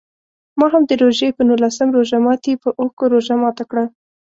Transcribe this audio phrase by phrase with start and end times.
[0.59, 3.85] ما هم د روژې په نولسم روژه ماتي په اوښکو روژه ماته کړه.